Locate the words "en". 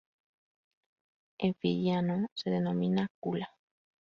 1.37-1.53